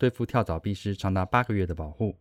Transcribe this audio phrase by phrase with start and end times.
[0.00, 2.16] 对付跳蚤必施长达八个月的保护。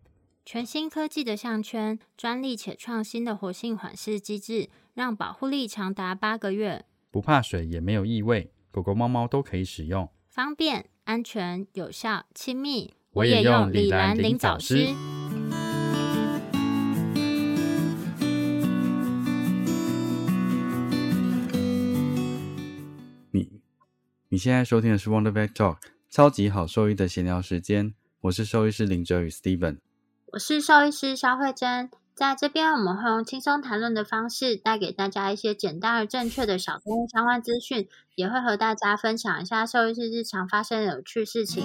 [0.45, 6.83] 全新科技的项圈，专利且创新的活性缓释机制，让保护力长达八个月。
[7.09, 12.93] 不怕水，也没有异味，狗狗、猫猫都可以使用，方便、安全、有效、亲密。
[13.11, 14.75] 我也用李兰林藻丝。
[23.31, 23.61] 你
[24.27, 25.77] 你现在收听的是 Wonder Vet Talk，
[26.09, 27.93] 超级好兽医的闲聊时间。
[28.21, 29.77] 我是兽医师林哲宇 Steven，
[30.31, 31.91] 我是兽医师肖慧珍。
[32.15, 41.63] 在这边，我们会用轻松谈论的方式，带给大家一些简单而正确的小动物相关资讯，也会和大家分享一下兽医师日常发生的有趣事情。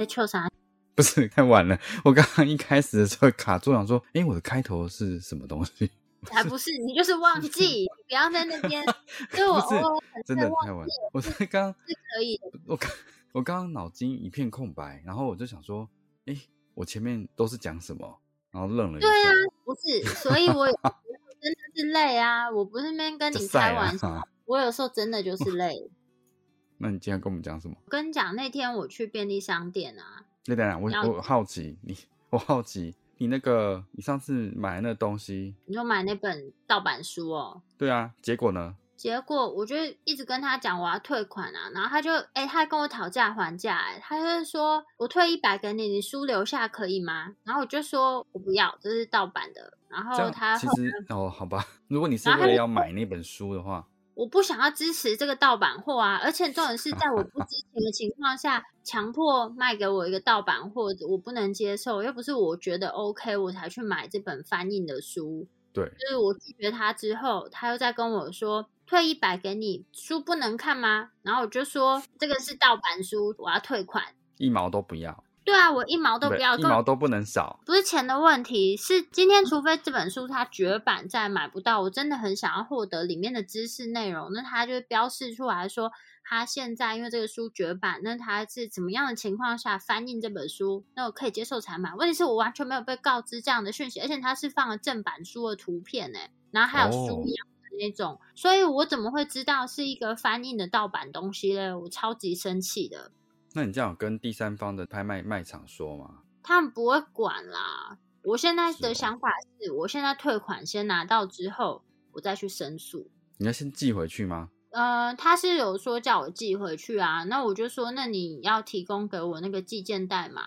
[0.00, 0.50] 在臭啥？
[0.96, 5.92] 不是太晚了，我刚刚一开始的时候卡住，想说，哎，我的开头是什么东西？
[6.26, 8.84] 才不是，你就是忘记，不要在那边。
[9.32, 12.40] 就我我真的太晚，我才刚是可以。
[12.66, 12.90] 我刚
[13.32, 15.88] 我刚刚脑筋一片空白，然后我就想说，
[16.26, 16.36] 哎，
[16.74, 18.18] 我前面都是讲什么？
[18.50, 19.08] 然后愣了一下。
[19.08, 19.30] 对啊，
[19.64, 22.50] 不是，所以我真的是累啊！
[22.50, 25.90] 我不是那边跟你开玩笑，我有时候真的就是累。
[26.78, 27.76] 那你今天跟我们讲什么？
[27.84, 30.24] 我跟你讲，那天我去便利商店啊。
[30.46, 31.96] 那当然，我我好奇你，
[32.30, 32.94] 我好奇。
[33.18, 37.62] 你那个，你上次买那东西，你就买那本盗版书哦。
[37.78, 38.76] 对啊，结果呢？
[38.96, 47.34] 结果我就一直跟他讲我要退款啊，然后他就哎，他跟我讨价还价，哎，他就是说我退一百给你，你书留下可以吗？
[47.44, 49.72] 然后我就说我不要，这是盗版的。
[49.88, 53.86] 然后他其实哦，好吧， 如果你是为了要买那本书的话。
[54.16, 56.18] 我不想要支持这个盗版货啊！
[56.24, 62.02] 而且重点是在我不知情的情况下，强迫卖给我一个盗版货，我不能接受。
[62.02, 65.46] 又不是我觉得 OK，我才去买这本翻印的书。
[65.74, 71.10] 对，就是我拒绝他之后，他又在跟我说退一百给你，书不能看吗？
[71.20, 74.02] 然后我就说这个是盗版书，我要退款，
[74.38, 75.22] 一毛都不要。
[75.46, 77.60] 对啊，我一毛都不要，一毛都不能少。
[77.64, 85.92] 不是钱的问题，是今天除非这本书它绝版再买不到，我真的很想要获得里面的知识内容，那它就标示出来说，
[86.24, 91.94] 它现在因为这个书绝版，那它是怎么样的情况下翻印这本书，那我可以接受才买。
[91.94, 96.18] 问题是我完全没有被告知这样的讯息，而且它是放了正版书的图片呢，
[96.50, 101.72] 然后还有书样的那种，所以我怎么会知道是一个翻印的盗版东西嘞？
[101.72, 103.12] 我超级生气的。
[103.56, 106.18] 那你这样跟第三方的拍卖卖场说吗？
[106.42, 107.96] 他们不会管啦。
[108.22, 113.10] 我现在的想法是，我现在退款先拿到之后，我再去申诉。
[113.38, 114.50] 你要先寄回去吗？
[114.72, 117.24] 呃，他是有说叫我寄回去啊。
[117.24, 120.42] 那我就说，那你要提供给我那个寄件代码。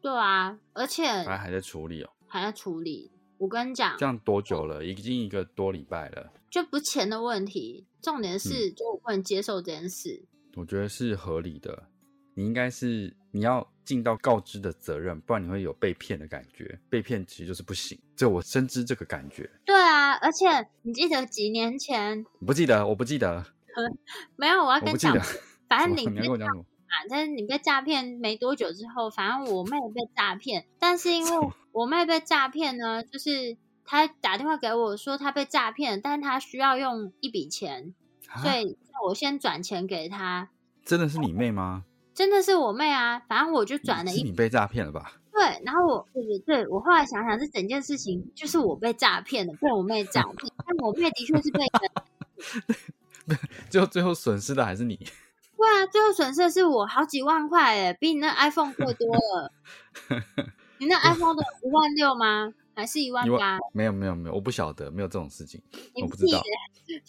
[0.00, 3.12] 对啊，而且还还在处理哦，还在处理。
[3.38, 4.84] 我跟你讲，这样多久了？
[4.84, 6.32] 已经一个多礼拜了。
[6.50, 10.24] 就不钱的问题，重点是就我不能接受这件事。
[10.56, 11.84] 我觉得是合理的。
[12.34, 16.78] 你应该是你要尽到告知的责任，不然你会有被骗的感觉。
[16.88, 19.50] 被骗其实就是不行，这我深知这个感觉。
[19.64, 22.24] 对啊，而且你记得几年前？
[22.46, 23.44] 不记得，我不记得。
[24.36, 25.16] 没有，我要跟你讲，
[25.68, 26.48] 反正你跟我讲？
[26.92, 33.56] 反正你被诈骗没多久之后，反正我妹被诈骗，但是因为我妹被诈骗呢，就是
[33.86, 37.94] 她打电话给我说她被诈骗，但是她需要用一笔钱，
[38.42, 38.76] 所以
[39.06, 40.50] 我先转钱给她。
[40.84, 41.86] 真的是你妹吗？
[42.14, 44.22] 真的是我妹啊，反正我就转了一。
[44.22, 45.12] 你被诈骗了吧？
[45.32, 50.52] 对，然后我对对对，我后来想想，这整件事情就是我被诈骗了，被我妹诈骗。
[50.66, 51.64] 但我妹的确是被。
[53.70, 54.96] 最后最后损失的还是你。
[54.96, 59.52] 对啊，最后损失的是我好几万块诶，比你那 iPhone 贵多了。
[60.78, 62.52] 你那 iPhone 的一万六吗？
[62.74, 63.58] 还是一万八？
[63.72, 65.62] 没有没有没有，我不晓得，没有这种事情，
[65.94, 66.42] 我不知道。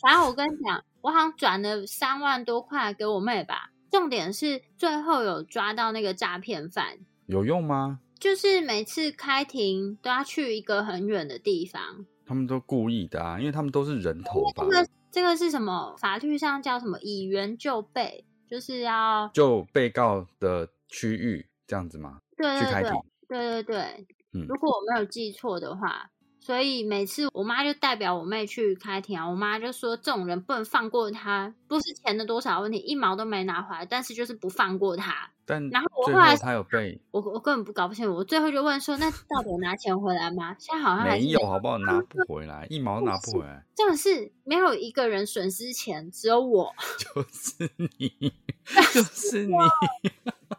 [0.02, 3.72] 反正我跟你讲，我好像转了三万多块给我妹吧。
[3.94, 6.98] 重点是最后有抓到那个诈骗犯，
[7.28, 8.00] 有用吗？
[8.20, 14.64] 就是每次开庭都要去一个很远的地方，他们都故意的啊，因为他们都是人头吧。
[14.64, 15.96] 这个这个是什么？
[16.00, 16.98] 法律上叫什么？
[17.02, 22.18] 以原就被，就是要就被告的区域这样子吗？
[22.36, 22.92] 对对对，
[23.30, 24.08] 对对对。
[24.34, 26.10] 嗯，如果我没有记错的话，
[26.46, 35.30] 所以每次我妈就代表我妹去开庭啊，我妈就说这种人不能放过他，不是钱的多少问题，一毛都没拿回来，但是就是不放过他。
[35.46, 40.54] 但然后我最后来后他有被我我根本不搞不清楚，我最后就问说，那到底有拿钱回来吗？
[40.60, 41.78] 现在好像没有，好不好？
[41.78, 48.34] 拿不回来，一毛都拿不回来，这样是没有一个人损失钱，只有我， 就是你，
[48.94, 49.54] 就是你。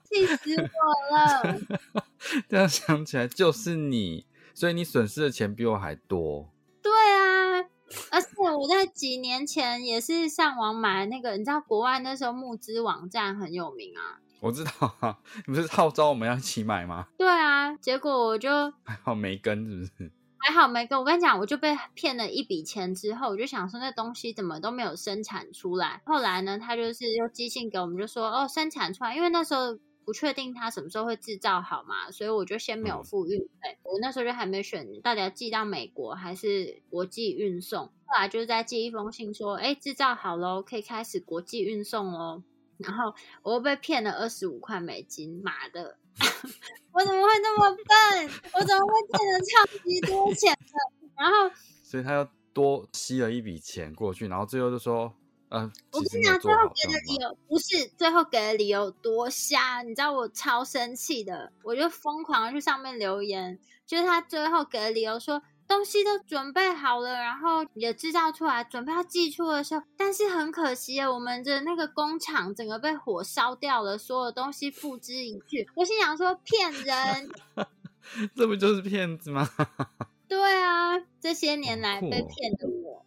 [0.05, 1.59] 气死我了。
[2.49, 6.49] 这样想起来就是你，所以你损失的钱比我还多。
[6.81, 7.59] 对啊，
[8.11, 14.21] 而且我在几年前也是上网买那个，你知道国外那时候募资网站很有名啊。
[14.41, 14.71] 我知道
[15.01, 17.09] 啊， 你不是号召我们要一起买吗？
[17.19, 18.51] 对啊，结果我就
[18.85, 20.13] 还好没跟，是不是？
[20.47, 26.03] 还好没跟我跟你讲，我就被骗了一笔钱之后，我就想说那东西怎么都没有生产出来。
[26.05, 33.79] 后来呢，他就是又寄信给我们，就说哦生产出来，因为那时候不确定他什么时候会制造好嘛，所以我就先没有嗯付运费。
[33.83, 37.87] 我那时候就还没选到底要寄到美国还是国际运送。
[38.07, 42.43] 后来就是在寄一封信说，哎，制造好喽，可以开始国际运送喽。
[42.79, 45.97] 然后我又被骗了二十五块美金，妈的！
[46.93, 48.31] 我怎么会那么笨？
[48.53, 50.73] 我怎么会骗了超级多钱的？
[51.17, 55.13] 然后所以他又多吸了一笔钱过去，然后最后就说，
[55.51, 57.15] 呃，我跟你讲，最后给的理？
[57.17, 75.67] 由不是最后给的理由多瞎，你知道我超生气的，我就疯狂去上面留言，就是他最后给的理由说东西都准备好了，然后也制造出来，准备要寄出的时候，但是很可惜耶，我们的那个工厂整个被火烧掉了，所有东西付之一炬。
[75.75, 77.31] 我心想说骗人，
[78.35, 79.49] 这不就是骗子吗？
[80.27, 83.05] 对啊，这些年来被骗的我。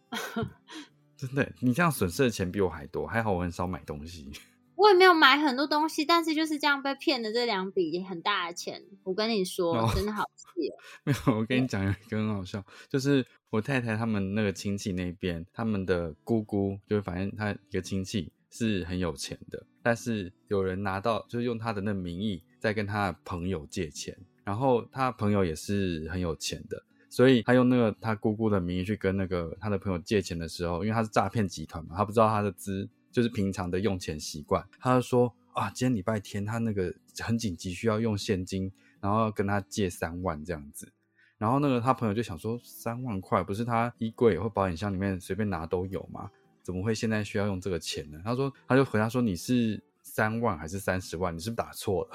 [1.18, 4.30] 真的，你这样损失的钱比我还多，还好我很少买东西。
[4.76, 10.78] 我也没有买很多东西，但是就是这样被骗的这两笔很大的钱，我跟你说，哦真的好气哦。
[11.02, 26.84] 没有，我跟你讲有一个很好笑，就是我太太他们那个亲戚那边，他们的姑姑，就是反正他一个亲戚是很有钱的，但是有人拿到就是用他的那名义在跟他的朋友借钱，然后他朋友也是很有钱的。
[27.08, 38.70] 所以他用那个他姑姑的名义去跟那个他的朋友借钱的时候，因为他是诈骗集团嘛，他不知道他的资就是平常的用钱习惯，他就说啊，今天礼拜天他那个很紧急需要用现金，
[39.00, 40.92] 然后要跟他借三万这样子。
[41.38, 46.30] 然后那个他朋友就想说，三万块不是他衣柜或保险箱里面随便拿都有吗？
[46.62, 48.20] 怎么会现在需要用这个钱呢？
[48.24, 51.34] 他说，他就回答说，你是三万还是三十万？
[51.34, 52.10] 你是不是打错了？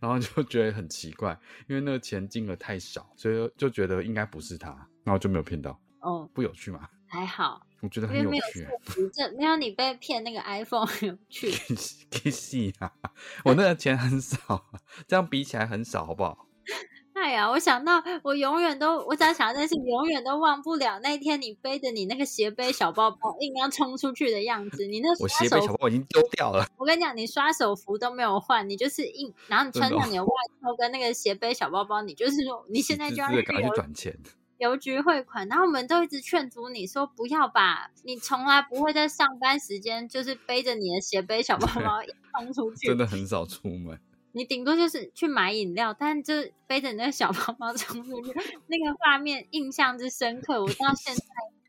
[0.00, 1.38] 然后就觉得很奇怪，
[1.68, 4.68] 因为那个钱金额太少，所以就觉得应该不是他，
[5.04, 6.88] 然后就没有骗到，哦，不有趣吗？
[7.10, 8.68] 还好，我觉得很有趣、
[9.14, 11.50] 这没有你被骗那个 iPhone 有趣。
[12.10, 12.92] 可以戏啊！
[13.44, 14.66] 我那个钱很少，
[15.06, 16.47] 这样比起来很少，好不好？
[17.28, 24.86] 哎呀，我想到我永远都，我只要想到这件事，永远都忘不了那天你背着你那个斜背小包包硬要冲出去的样子。
[24.86, 30.30] 你那我斜背小包已经丢掉了，我跟你讲，你刷手服都没有换，你就是硬，然后你穿上你的外
[30.62, 34.18] 套跟那个斜背小包包，你就是说你现在就要赶快去转钱。
[34.56, 42.00] 邮局汇款，然后我们都一直劝阻你说不要吧，你从来不会在上班时间就是背着你的斜背小包包
[42.40, 44.00] 冲出去，真的很少出门。
[44.32, 48.32] 你顶多就是去买饮料，但就是背着你那个小包包冲出去，
[48.66, 51.22] 那个画面印象之深刻，我到现在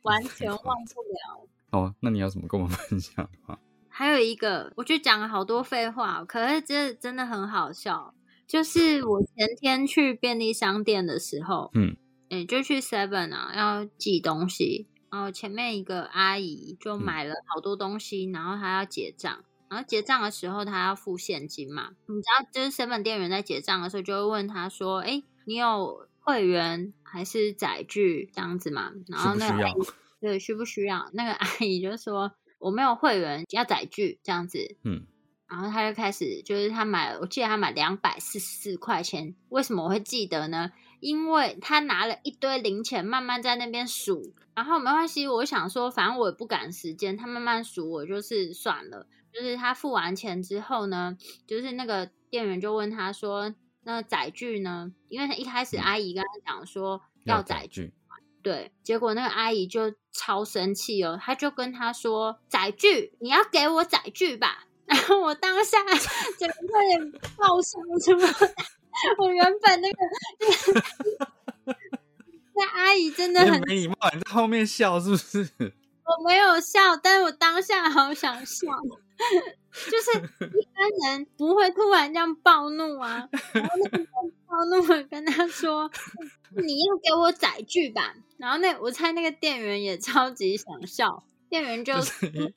[0.04, 1.48] 完全忘不了。
[1.72, 3.58] 哦，那你要怎么跟我们分享的吗？
[3.90, 8.14] 还有一个，我就讲了好多废话，可是这真的很好笑。
[8.48, 11.96] 就是我前天去便利商店的时候，嗯，
[12.30, 29.74] 诶、就去 Seven 啊，要寄东西，然后前面一个阿姨就嗯买了好多东西，然后她要结账，然后结账的时候他要付现金嘛，你知道，就是 Seven 店员在结账的时候就会问他说：“哎、你有会员还是载具这样子嘛？”然后那个阿姨？
[30.20, 31.10] 对，需不需要？
[31.14, 34.76] 那个阿姨就说我没有会员，要载具这样子。
[34.84, 35.06] 嗯，
[35.48, 39.36] 然后他就开始，就是他买，我记得他买两百四十四块钱。
[39.50, 40.72] 为什么我会记得呢？
[41.00, 44.34] 因为他拿了一堆零钱，慢慢在那边数。
[44.56, 49.08] 然后没关系，我想说，反正我也不赶时间，他慢慢数，我就是算了。
[49.34, 51.18] 就是他付完钱之后呢，
[51.48, 57.88] 就是那个店员就问他说：“那载具呢？”因为他一开始嗯阿姨跟他讲说要载具。
[57.88, 57.94] 具。
[58.42, 64.66] 对，结果那个阿姨就超生气哦，她就跟他说：“载具，你要给我载具吧。
[64.88, 65.78] ”然后我当下
[66.38, 68.56] 整个有点爆笑出来。
[69.18, 69.98] 我原本那个
[72.56, 75.50] 那阿姨真的很很没礼貌，你在后面笑是不是？
[75.60, 78.68] 我没有笑，但是我当下好想笑，
[79.92, 80.18] 就是
[80.58, 83.30] 一般人不会突然这样暴怒啊。
[83.54, 84.08] 然后那个人
[84.48, 85.90] 暴怒的跟他说：
[86.56, 92.48] “你要给我载具吧。”然后那我猜那个店员也超级想笑，店员就就是不理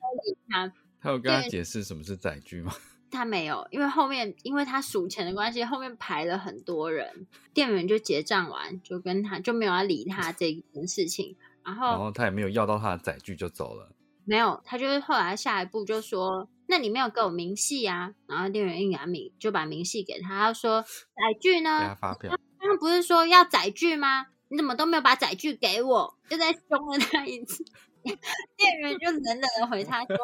[0.49, 2.73] 他，他有跟他解释什么是载具吗？
[3.11, 13.91] 他没有，因为后面因为他数钱的关系，后面排了很多人，店员就结账完就跟他就没有要理他这件事情，然后然后他也没有要到他的载具就走了。
[14.25, 20.81] 没有，他就是后来下一步就说：“那你没有给我明细啊？”然后店员硬给明就把明细给他，他说
[21.15, 21.95] ：“载具给他呢？
[21.99, 22.29] 发票，
[22.59, 24.27] 刚刚不是说要载具吗？
[24.49, 27.63] 你怎么都没有把载具给我？”就在凶了他一次。
[28.03, 30.17] 店员就冷冷的回他说：“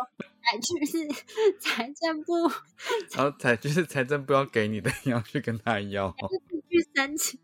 [0.44, 1.08] 载具是
[1.62, 2.50] 财政部
[3.12, 6.16] 然后载具是财政部要给你的，你 要去跟他要哦。
[6.70, 7.40] 去申请。”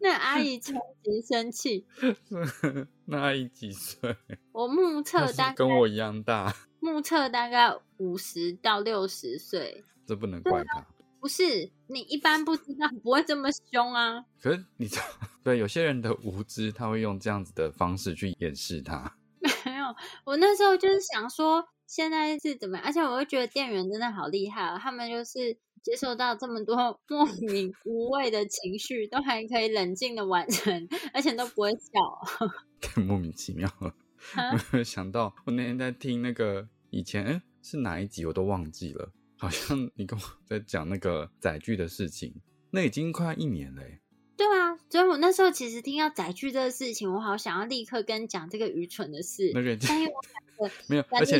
[0.00, 0.72] 那阿姨超
[1.04, 1.86] 级生气，
[3.06, 4.16] 那阿姨几岁？
[4.52, 10.86] 我目测大概跟我一样大，目测大概五十到六十岁，这不能怪他。
[11.20, 14.24] 不是你一般不知道不会这么凶啊。
[14.40, 15.04] 可是你知道，
[15.44, 19.16] 对有些人的无知，他会用这样子的方式去掩饰他。
[19.66, 19.94] 没有，
[20.24, 22.86] 我那时候就是想说，现在是怎么样？
[22.86, 32.48] 而且我会觉得店员真的好厉害哦，他们就是接受到这么多 莫名无谓的情绪，都还可以冷静的完成，而且都不会笑。
[32.80, 33.94] 太莫名其妙了。
[34.72, 42.34] 没有想到，我那天在听那个以前，哎，是哪一集我都忘记了， 好像你跟我在讲那个载具的事情，
[42.70, 44.00] 那已经快一年了欸。
[44.36, 51.38] 对啊，所以我那时候其实听到载具这个事情，我好想要立刻跟你讲这个愚蠢的事，那个但因为我感觉 没有，而且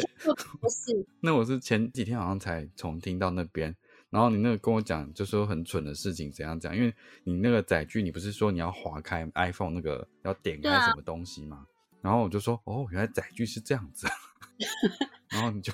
[0.61, 1.07] 不是。
[1.21, 3.75] 那我是前几天好像才重听到那边，
[4.11, 6.95] 然后你那个跟我讲，就说很蠢的事情怎样讲，因为
[7.25, 11.67] 你那个载具，你不是说你要划开 iPhone 那个要点开什么东西吗？
[12.03, 14.07] 然后我就说，哦，原来载具是这样子。
[14.07, 14.13] 啊，
[15.31, 15.73] 然后你就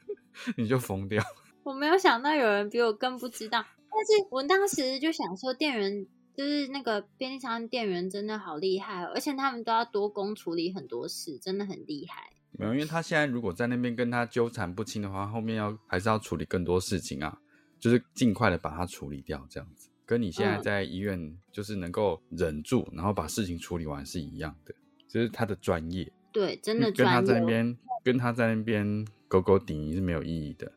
[0.56, 1.22] 你就疯掉，
[1.62, 12.30] 我没有想到有人比我更不知道，但是我当时就想说，店员就是那个便利商店店员真的好厉害哦，而且他们都要多工处理很多事，真的很厉害。
[12.58, 17.38] 没有，因为他现在如果在那边跟他纠缠不清的话，后面要还是要处理更多事情啊，
[17.78, 20.62] 就是尽快的把它处理掉，这样子，跟你现在嗯。
[20.62, 24.74] 在医院就是能够忍住，然后把事情处理完是一样的，
[25.14, 26.10] 就是他的专业。
[26.32, 27.32] 对，真的跟他专业。
[27.34, 30.72] 在那边跟他在那边狗狗顶是没有意义的，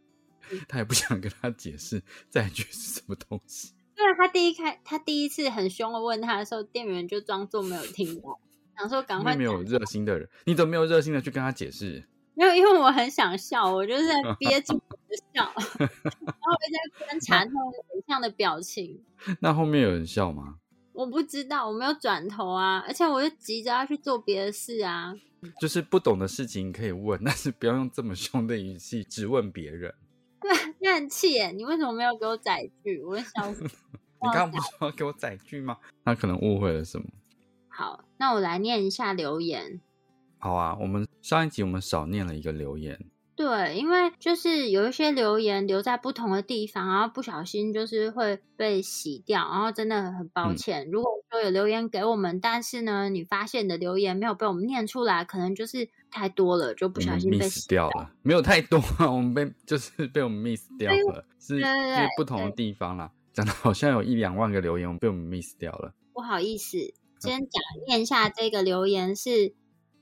[0.51, 3.73] 嗯他也不想跟他解释载具是什么东西。
[3.97, 8.39] 对啊，他第一开他第一次很凶的问他的时候，店员就装作没有听到，
[8.77, 12.07] 想说赶快没有热心的人，你怎么没有热心的去跟他解释？
[12.37, 19.01] 没有，因为我很想笑，我就是在 憋住我的笑，然后我在观察他们脸上的表情。
[19.39, 20.57] 那后面有人笑吗？
[20.97, 25.13] 我不知道，我没有转头啊，而且我就急着要去做别的事啊。
[25.61, 29.93] 就是不懂的事情可以问，但是不要用这么凶的语气质问别人。
[30.41, 31.51] 对，那很气耶！
[31.51, 32.99] 你为什么没有给我载具？
[33.03, 33.63] 我会笑死。
[34.19, 35.77] 你刚刚不是 说要给我载具吗？
[36.03, 37.05] 他可能误会了什么。
[37.69, 39.79] 好，那我来念一下留言。
[40.39, 42.99] 好啊，我们上一集我们少念了一个留言，
[43.37, 50.89] 对，因为就是有一些留言留在不同的地方，然后不小心就是会被洗掉，然后真的很抱嗯歉。
[50.89, 61.61] 如果说有留言给我们，但是呢，你发现你的留言没有被我们念出来，可能就是太多了，就不小心被洗掉了，没有太多啊，我们被就是被我们 miss 掉了，是
[62.17, 63.11] 不同的地方啦。
[63.33, 65.93] 讲的好像有一两万个留言，我们被我们 miss 掉了。
[66.11, 66.79] 不好意思，
[67.19, 69.53] 先讲念一下这个留言是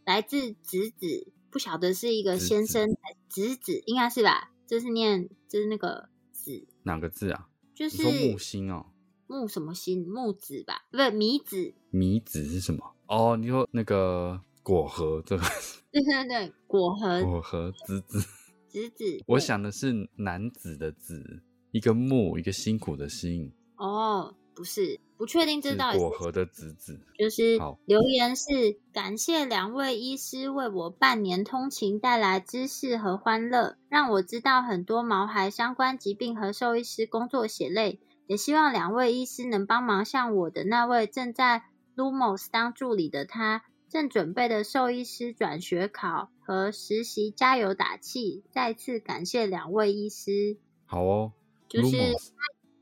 [0.05, 4.51] 来自子子，不晓得是一个先生还是子子，应该是吧？
[4.67, 7.47] 这是念，就是那个子，哪个字啊？
[7.73, 8.87] 就是说木星哦，
[9.27, 10.85] 木什么星木子吧？
[10.91, 12.93] 不是米子，米子是什么？
[13.07, 15.43] 哦，你说那个果核这个
[15.93, 18.19] 对对对，果核果核子子，
[18.67, 19.23] 子子。
[19.27, 26.99] 我想的是男子的子，一个木，一个辛苦的辛，哦，不是，不确定这是到底是果核的子子。
[27.19, 37.99] 就是留言是感谢两位医师为我半年通勤带来知识和欢乐，让我知道很多毛孩相关疾病和兽医师工作血泪。
[38.27, 41.63] 也希望两位医师能帮忙向我的那位正在
[41.95, 48.43] Lumos 当助理的他，正准备的兽医师转学考和实习加油打气。
[48.51, 50.57] 再次感谢两位医师。
[50.85, 51.33] 好哦，
[51.67, 51.91] 就是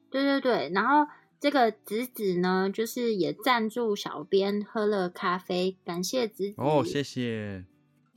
[0.09, 1.11] 对对对，然后
[1.43, 6.53] 这个子子呢，就是也赞助小编喝了咖啡，感谢子子。
[6.55, 7.65] 哦，谢谢。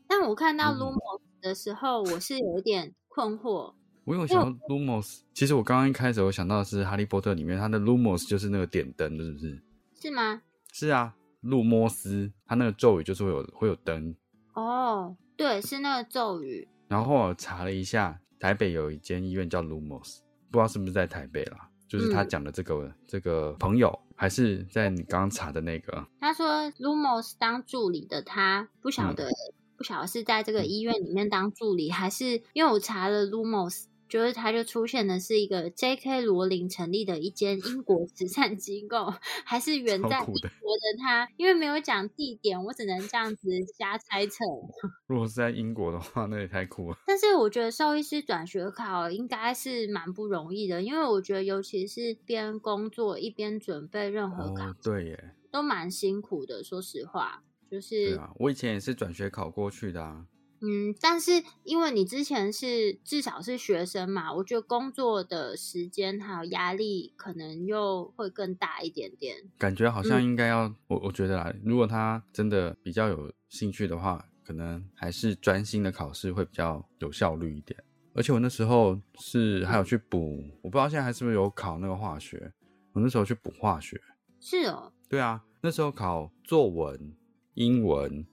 [0.06, 3.74] 但我看到嗯 Lumos 的时候，我是有一点困惑。
[4.04, 9.60] 我有想到 Lumos，其实我刚刚一开始我想到的是《哈利波特》里面它的 Lumos 就是那个点灯，是不是？
[10.00, 10.42] 是吗？
[10.72, 14.14] 是啊，路摩斯，它那个咒语就是会有会有灯。
[14.54, 16.68] 哦，对，是那个咒语。
[16.86, 21.68] 然后我查了一下，台北有一间医院叫 Lumos，不知道是不是在台北啦。
[21.88, 22.28] 就是他嗯。
[22.28, 26.06] 讲的这个、这个朋友，还是在你刚刚查的那个？
[26.20, 29.14] 他说 Lumos 当助理的他不晓嗯。
[29.14, 29.30] 得、
[29.76, 36.22] 不晓得是在这个医院里面当助理，还是因为我查了 Lumos，就是它就出现的是一个 J.K.
[36.22, 39.12] 罗琳成立的一间英国慈善机构，
[39.44, 41.28] 还是远在英国的的他？
[41.36, 43.48] 因为没有讲地点，我只能这样子
[43.78, 44.44] 瞎猜测。
[45.08, 46.98] 如果是在英国的话，那也太酷了。
[47.06, 56.62] 但是我觉得兽医师转学考应该是蛮不容易的，因为我觉得尤其是边工作一边准备任何考，哦，对耶，都蛮辛苦的。
[56.62, 60.26] 说实话，就是对啊，我以前也是转学考过去的啊。
[60.60, 69.36] 嗯，但是因为你之前是至少是学生嘛，我觉得工作的时间还有压力可能又会更大一点点。
[69.58, 77.78] 感觉好像嗯应该要，我我觉得啦，如果他真的比较有兴趣的话，可能还是专心的考试会比较有效率一点。
[78.14, 82.50] 而且我那时候是还有去补，我不知道现在还是不是有考那个化学，
[82.92, 84.00] 我那时候去补化学。
[84.40, 87.14] 是哦，对啊，那时候考作文、
[87.54, 88.26] 英文，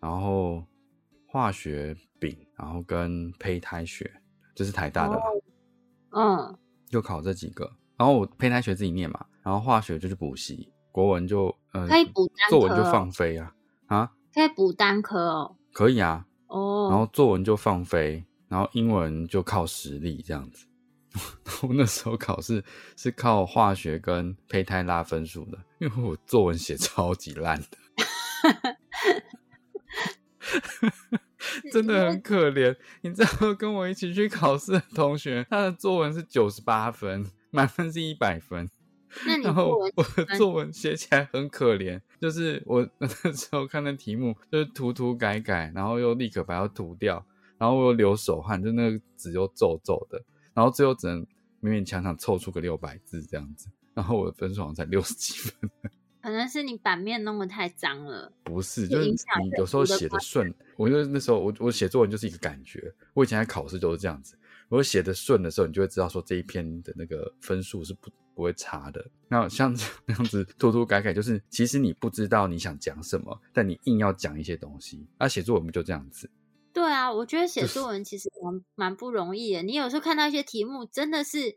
[0.00, 0.64] 然后
[1.36, 4.10] 化学丙，然后跟胚胎学，
[4.54, 5.22] 这是台大的啦。
[6.12, 7.70] 嗯，就考这几个。
[7.98, 13.52] 然后我胚胎学自己念嘛，然后化学就是补习，国文就呃可以补单作文就放飞啊
[13.88, 15.54] 啊，可以补单科哦。
[15.74, 16.26] 可以啊。
[16.46, 20.66] 哦，然后作文就放飞，然后英文就靠实力这样子。
[21.68, 22.64] 我那时候考试
[22.96, 27.66] 是靠化学跟胚胎拉分数的，因为我作文写超级烂的，
[31.72, 32.74] 真的很可怜。
[33.02, 38.68] 你知道跟我一起去考试的同学，他的作文是九十八分，满分是一百分。
[39.24, 47.24] 那 你然后我的作文写起来很可怜，就是我 那时候看的题目，就是涂涂改改，然后又立刻把它涂掉，
[47.56, 51.22] 然后我又流手汗，就那个纸又皱皱的，然后最后只能
[51.62, 55.70] 勉勉强强凑出个六百字这样子，然后我的分数好像才六十几分，
[56.26, 58.32] 可能是你版面弄得太脏了。
[58.42, 59.14] 不是，就是你
[59.58, 64.36] 有时候写的顺，我就那时候我我写作文就是一个感觉，我以前在考试就是这样子，
[64.68, 69.06] 我写的顺的时候，你就会知道说这一篇的那个分数是不不会差的。
[69.28, 75.06] 那像这 样子涂涂改改，就是其实你不知道你想讲什么，但你硬要讲一些东西。
[75.20, 76.28] 那、写作文不就这样子？
[76.72, 79.62] 对啊，我觉得写作文其实蛮蛮不容易的。
[79.62, 81.56] 你有时候看到一些题目，真的是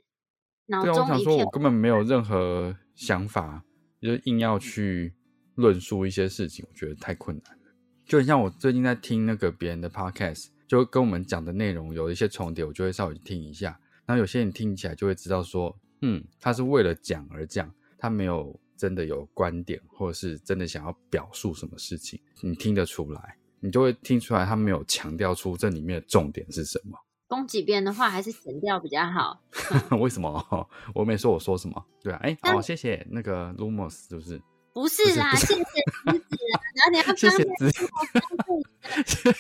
[0.68, 3.64] 脑对啊，我想说，中一片我根本没有任何想法，
[4.02, 5.14] 就硬要去
[5.56, 7.74] 论述一些事情，我觉得太困难了。
[8.06, 13.80] 就很像我最近在听那个别人的 podcast，就跟我们讲的内容有一些重叠，我就会稍微听一下。
[14.06, 26.98] 然后有些人听起来就会知道说，嗯，他是为了讲而讲，他没有真的有观点，或者是真的想要表述什么事情，你听得出来，你就会听出来他没有强调出这里面的重点是什么。
[27.30, 29.40] 攻击别人的话，还是剪掉比较好。
[30.02, 30.68] 为什么？
[30.96, 31.86] 我没说我说什么？
[32.04, 34.42] 对啊，哎、但好，谢谢那个 Lumos，是不是？
[34.74, 37.72] 不是啦，谢谢子子啊，然后你要刚谢谢才子，
[39.06, 39.34] 就是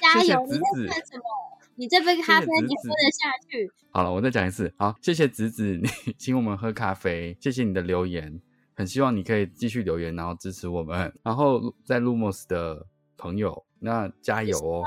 [0.00, 1.22] 加油，你在干什么？
[1.76, 3.70] 你这杯咖啡你喝得下去？
[3.90, 4.72] 好了，我再讲一次。
[4.76, 8.40] 好，谢谢子子，你请我们喝咖啡，谢谢你的留言，
[8.74, 11.10] 很希望你可以继续留言，然后支持我们。
[11.22, 14.82] 然后在 Lumos 的朋友，那加油哦！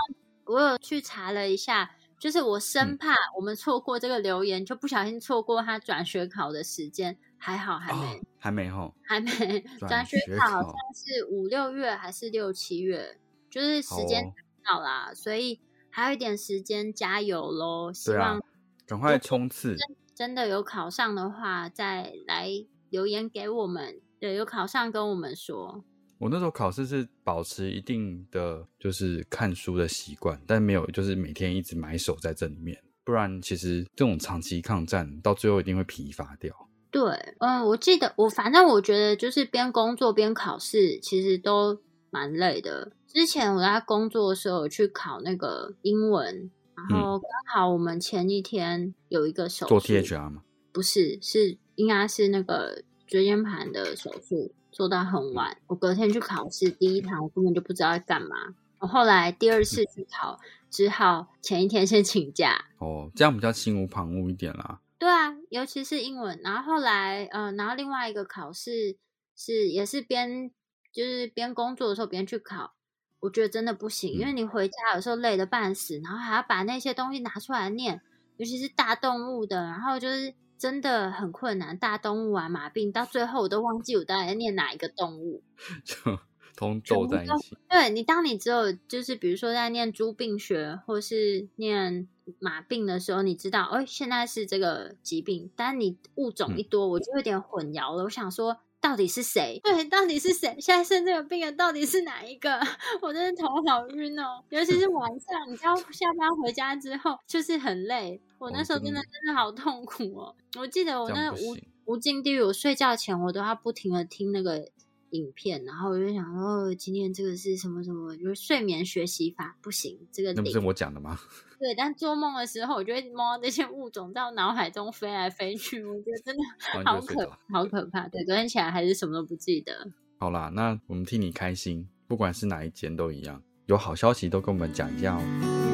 [0.46, 7.18] 我有去查了一下，就是我嗯生怕我们错过这个留言，就不小心错过他转学考的时间。
[7.38, 9.30] 还好还没，哦、还没吼，还没
[9.78, 13.20] 转转学学考，好像是五六月还是六七月，
[13.52, 14.34] 就是时间
[14.66, 15.60] 到啦，所以
[15.92, 17.94] 还有一点时间，加油喽！
[17.94, 18.42] 希望，
[18.88, 19.76] 赶快冲刺！
[20.16, 22.50] 真的有考上的话，再来
[22.90, 24.02] 留言给我们。
[24.20, 25.84] 对，有考上跟我们说。
[26.18, 36.54] 我那时候考试是保持一定的就是看书的习惯，但没有就是每天一直埋首在这里面，不然其实这种长期抗战到最后一定会疲乏掉。
[36.90, 37.02] 对，
[37.40, 42.94] 嗯，我记得我反正我觉得就是边工作边考试，其实都蛮累的。
[43.08, 46.50] 之前我在工作的时候有去考那个英文，
[46.90, 50.44] 然后刚好我们前一天有一个手术，做 THR 吗？
[50.72, 55.56] 不是，是应该是那个椎间盘的手术，做到很晚。
[55.68, 58.36] 我隔天去考试，第一堂我根本就不知道在干嘛。
[58.80, 60.38] 我后来第二次去考，
[60.70, 62.66] 只好前一天先请假。
[62.80, 64.82] 哦，这样比较心无旁骛一点啦。
[65.00, 66.38] 对啊，尤其是英文。
[66.44, 68.98] 然后后来，呃，然后另外一个考试
[69.38, 70.52] 是也是边
[70.92, 72.74] 就是边工作的时候边去考，
[73.22, 78.02] 我觉得真的不行，因为你回家有时候累得半死，然后还要把那些东西拿出来念，
[78.36, 81.78] 尤其是大动物的，然后就是真的很困难。
[81.78, 85.42] 大动物啊，马病，到最后我都忘记我到底在念哪一个动物。
[85.84, 86.20] 就
[86.56, 87.58] 通皱在一起。
[87.70, 92.08] 对你，当你只有就是比如说在念猪病学，或是念
[92.40, 98.04] 马病的时候，你知道，哎，现在是这个疾病，但你物种一嗯多，我就有点混淆了。
[98.06, 99.60] 我想说，到底是谁？
[99.66, 100.56] 对，到底是谁？
[100.60, 102.60] 现在生这个病的到底是哪一个？
[103.02, 108.22] 我真的头好晕哦，尤其是晚上，你知道下班回家之后就是很累。
[108.38, 110.36] 我那哦时候真的真的好痛苦哦。
[110.60, 114.70] 我记得我那个无无尽地狱，我睡觉前我都要不停的听那个
[115.16, 121.18] 影片，然后我就想说，哦今天这个是什么什么，就是睡眠学习法，不行，这个那不是我讲的吗？
[121.58, 126.44] 对，但做梦的时候，我就会摸到这些物种在我脑海中飞来飞去，我觉得真的
[126.86, 127.32] 好可。
[127.52, 128.08] 好可怕。
[128.10, 129.90] 对，昨天起来还是什么都不记得。
[130.18, 135.65] 好啦，那我们替你开心，不管是哪一间都一样，有好消息都跟我们讲一下哦。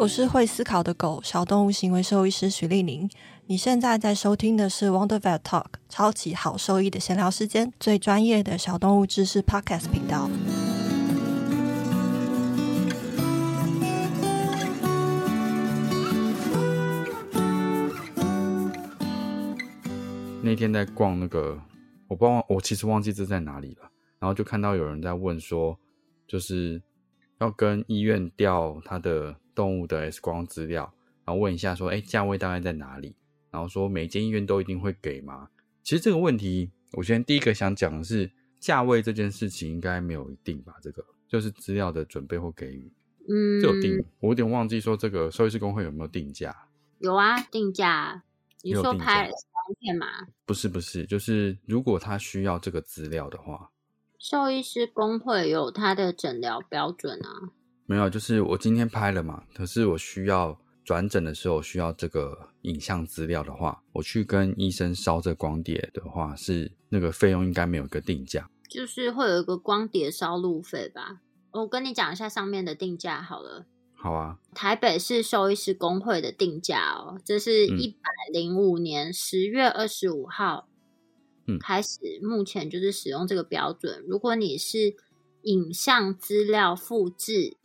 [0.00, 3.10] 我是会思考的狗，小动物行为兽医师徐丽玲。
[3.46, 10.30] 你现在在收听的是 Wonder Vet Talk，超级好兽医的闲聊时间，最专业的小动物知识 Podcast 频道。
[20.40, 21.60] 那天在逛那个，
[22.06, 23.90] 我不知道，我其实忘记这在哪里了。
[24.20, 25.76] 然后就看到有人在问说，
[26.28, 26.80] 就是
[27.40, 30.94] 要跟医院调他的动物的 X 光资料，
[31.24, 33.16] 然后问一下说，哎，价位大概在哪里？
[33.50, 35.48] 然后说每间医院都一定会给吗？
[35.82, 40.76] 其实这个问题，我先第一个想讲的是价位这件事情应该没有一定吧？
[40.80, 42.92] 这个就是资料的准备或给予，
[43.28, 46.54] 嗯，这有定，我有点忘记说这个兽医师工会有没有定价？
[47.00, 48.22] 有啊，定价。
[48.62, 50.06] 你说拍 X 光片吗？
[50.46, 53.70] 不是不是，就是如果他需要这个资料的话，
[54.18, 57.50] 兽医师工会有他的诊疗标准啊。
[57.88, 68.46] 没有，就是我今天拍了嘛，可是我需要转诊的时候需要这个影像资料的话，我去跟医生烧这光碟的话，是那个费用应该没有一个定价。
[68.68, 71.20] 就是会有一个光碟烧路费吧。
[71.52, 73.64] 我跟你讲一下上面的定价好了。
[73.94, 80.68] 好啊，台北市兽医师工会的定价哦，这是嗯一百零五年十月二十五号
[81.46, 84.04] 嗯开始，目前就是使用这个标准。
[84.06, 84.94] 如果你是
[85.42, 87.56] 影像资料复制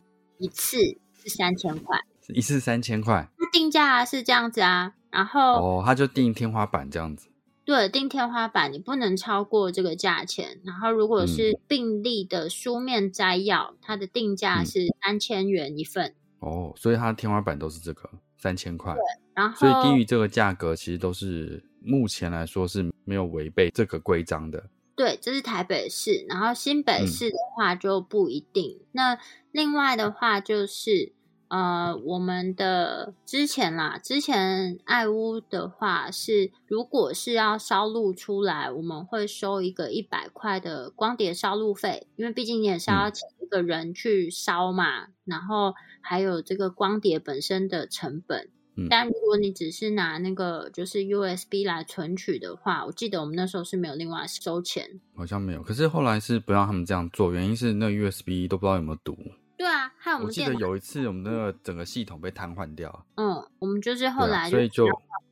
[0.44, 0.76] 一次
[1.14, 4.92] 是三千块，一次三千块那定价是这样子啊。
[5.10, 7.28] 然后、哦，他就定天花板这样子。
[7.64, 10.60] 对定天花板，你不能超过这个价钱。
[10.64, 16.14] 然后如果是病例的书面摘要，它的定价嗯是三千元一份。
[16.40, 19.00] 哦，所以它的天花板都是这个三千块，对
[19.32, 24.62] 然后所以低于这个价格，其实都是目前来说是没有违背这个规章的。
[24.96, 28.80] 对，这是台北市，然后新北嗯市的话就不一定。
[28.92, 29.18] 那
[29.50, 31.12] 另外的话就是，
[31.48, 48.48] 呃，我们的之前啦，之前爱屋的话是，如果是要烧录出来，我们会收一个一百块的光碟烧录费，因为毕竟你也是要嗯请一个人去烧嘛，然后还有这个光碟本身的成本。
[48.76, 55.00] 嗯但如果你只是拿那个就是 USB 来存取的话，我记得我们那时候是没有另外收钱。
[55.14, 59.16] 好像没有，可是后来是不让他们这样做，原因是那个 USB 都不知道有没有毒。
[59.56, 64.88] 对啊，还有我记们电脑，得有一次我们那个整个系统被瘫痪掉，嗯，我们就是后来所以就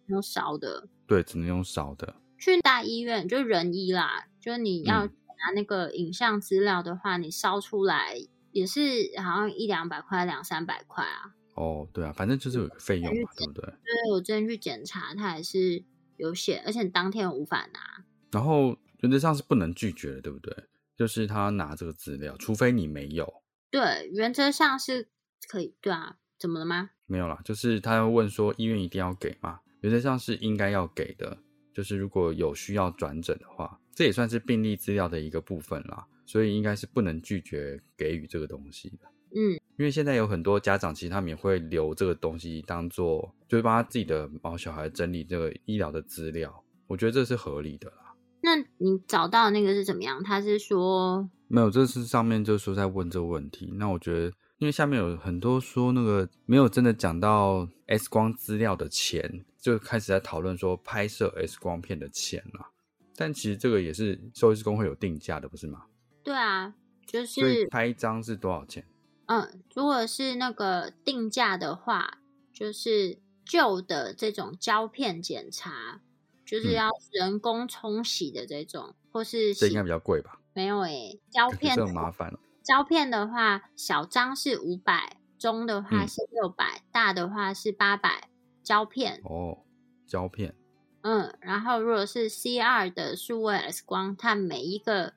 [0.06, 2.14] 用烧的，对，只能用烧的。
[2.38, 8.14] 去大医院就人医啦，就是你要嗯拿那个影像资料的话，你烧出来
[8.52, 8.80] 也是
[9.18, 11.34] 好像一两百块、两三百块啊。
[11.54, 13.62] 哦，对啊，反正就是有个费用嘛，对不对？
[13.62, 15.82] 对我之前去检查，他还是
[16.16, 18.04] 有写，而且你当天无法拿。
[18.30, 20.54] 然后原则上是不能拒绝的，对不对？
[20.96, 25.08] 就是他拿这个资料，除非你没有，对，原则上是
[25.48, 25.74] 可以。
[25.80, 26.90] 对啊，怎么了吗？
[27.06, 29.60] 没有啦，就是他会问说医院一定要给吗？
[29.80, 31.36] 原则上是应该要给的，
[31.74, 38.98] 就是如果有需要转诊的话，这也算是病历资料的一个部分啦，所以应该是不能拒绝给予这个东西的。
[39.34, 48.14] 嗯，因为现在有很多家长，其实他们也会留这个东西当做，就是帮他自己的毛小孩整理这个医疗的资料，我觉得这是合理的啦。
[48.42, 50.22] 那你找到那个是怎么样？
[50.22, 53.72] 他是说，没有，这是上面就是说在问这个问题。
[53.74, 54.26] 那我觉得，
[54.58, 62.70] 因为下面有很多说那个没有真的讲到 X 光资料的钱，就开始在讨论说拍摄 X 光片的钱啦。
[63.16, 65.86] 但其实这个也是兽医师工会有定价的，不是吗？
[66.22, 66.72] 对啊，
[67.04, 68.86] 就是拍一张是多少钱？
[69.32, 72.18] 嗯，如果是那个定价的话，
[72.52, 76.02] 就是旧的这种胶片检查，
[76.44, 80.38] 就是嗯要人工冲洗的这种，或是这应该比较贵吧？
[80.52, 82.38] 没有诶、胶片这很麻烦了。
[82.62, 88.28] 胶片的话，小张是五百，中的话嗯是六百、大的话是八百。
[88.62, 89.58] 胶片，哦，
[90.06, 90.54] 胶片，
[91.00, 95.14] 嗯，然后如果是 C 二的数位 X 光，它每一个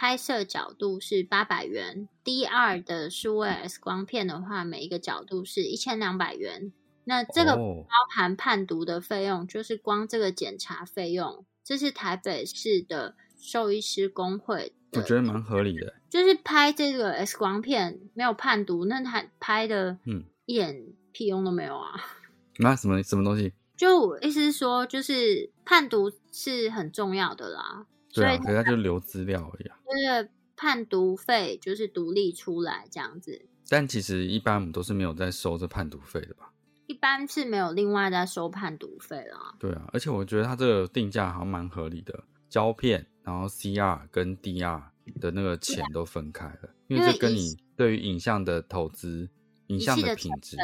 [0.00, 6.72] 拍摄角度是八百元，D 二的数位 X 光片的话，每一个角度是一千两百元。
[7.04, 15.92] 那这个哦包含判读的费用，就是光这个检查费用，这是台北市的兽医师工会我觉得蛮合理的。
[16.08, 20.82] 就是拍这个 X 光片没有判读，那他拍的嗯，一点
[21.12, 22.00] 屁用都没有啊。
[22.56, 23.52] 那什么什么东西？
[23.76, 29.78] 就我意思是说，就是判读是很重要的啦，所以可是他就留资料而已啊。
[29.84, 36.52] 就是判读费就是独立出来这样子，但其实一般我们都是没有在收这判读费的吧？
[36.86, 39.54] 一般是没有另外在收判读费啦。
[39.58, 44.82] 对啊，而且我觉得它这个定价好像蛮合理的，胶片，然后 CR 跟 DR
[45.20, 49.30] 的那个钱都分开了，因为因为这跟你对于影像的投资、
[49.68, 50.56] 影像的品质，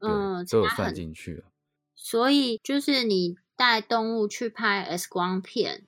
[0.00, 1.44] 嗯都有算进去了。
[1.94, 5.85] 所以就是你带动物去拍 X 光片，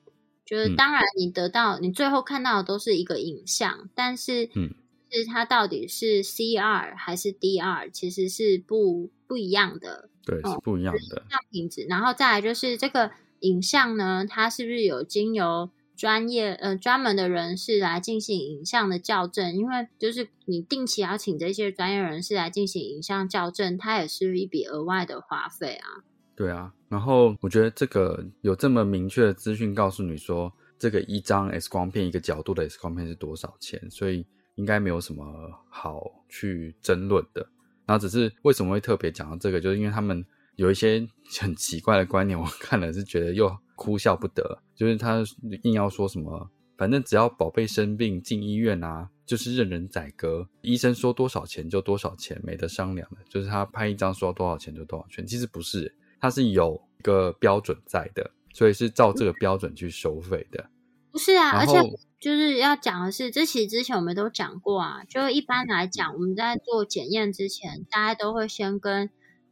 [0.49, 4.73] 就是嗯当然你得到、你最后看到的都是一个影像，但是嗯，
[5.11, 11.23] 是它到底是 CR 还是 DR，其实是不不一样的对，哦是不一样的。
[11.29, 11.85] 像品质。
[11.87, 19.55] 然后再来就是这个影像呢，它是不是有经由专业呃专门的人士来进行影像的校正？
[19.55, 26.01] 因为就是你定期要请这些专业人士来进行影像校正，它也是一笔额外的花费啊。
[26.39, 34.25] 对啊，然后我觉得这个有这么明确的资讯告诉你说，这个一张 X 光片一个角度的 X 光片是多少钱，所以
[34.55, 35.25] 应该没有什么
[35.69, 37.45] 好去争论的。
[37.85, 40.25] 然后只是为什么会特别讲到这个，就是因为他们
[40.55, 41.05] 有一些
[41.41, 44.63] 很奇怪的观念，我看了是觉得又哭笑不得。
[44.73, 45.21] 就是他
[45.63, 53.17] 硬要说什么，反正只要宝贝生病进医院啊，就是任人宰割，医生说多少钱就多少钱，没得商量的。
[53.27, 60.69] 就是他拍一张说多少钱就多少钱，其实不是，它是有一个标准在的，所以是照这个标准去收费的。
[61.11, 61.81] 不是啊，而且
[62.19, 65.03] 就是要讲的是，这其实之前我们都讲过啊。
[65.09, 69.09] 就一般来讲，我们在做检验之前，大家都会先跟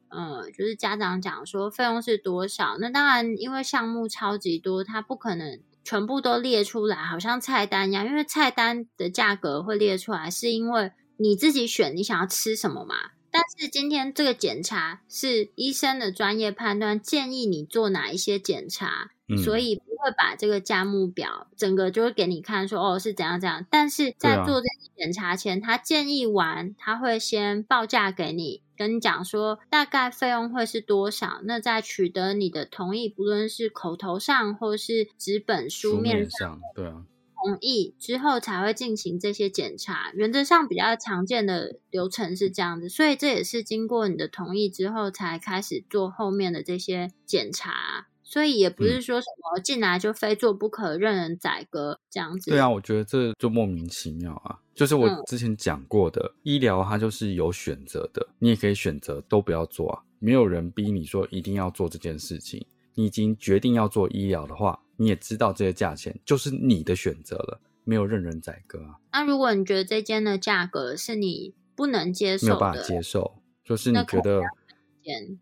[0.10, 2.78] 呃，就是家长讲说费用是多少。
[2.80, 8.06] 那当然，因为项目超级多，它不可能全部都列出来，好像菜单一样。
[8.06, 12.96] 因为菜单的价格会列出来，是因为你自己选你想要吃什么嘛。
[13.38, 23.64] 但是今天这个检查是医生的专业判断，建议你做哪一些检查，嗯所以不会把这个价目表整个就会给你看说哦是怎样怎样。
[23.70, 31.40] 但是在做这个检查前，他建议完，他会先报价给你，跟你讲说大概费用会是多少。
[31.44, 37.04] 那再取得你的同意，不论是口头上或是纸本书面上，对啊，
[37.50, 40.12] 同意之后才会进行这些检查。
[40.14, 48.08] 原则上比较常见的流程是这样子，所以这也是经过你的同意之后才开始做后面的这些检查。
[48.30, 52.52] 所以也不嗯是说什么进来就非做不可、任人宰割这样子。
[52.52, 54.60] 对啊，我觉得这就莫名其妙啊。
[54.76, 62.68] 就是我嗯之前讲过的，医疗它就是有选择的，你也可以选择都不要做啊，没有人逼你说一定要做这件事情。
[62.96, 73.42] 你已经决定要做医疗的话，你也知道这些价钱就是你的选择了，没有任人宰割啊，那如果你觉得这间的价格是你不能接受的，没有办法接受。
[73.64, 74.42] 就是你觉得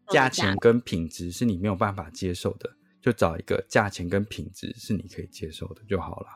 [0.09, 6.27] 价钱跟品质是你没有办法接受的，就找一个价钱跟品质是你可以接受的就好了。